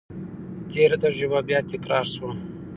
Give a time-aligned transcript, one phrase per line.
[0.69, 2.31] تېره تجربه بیا تکرار شوه.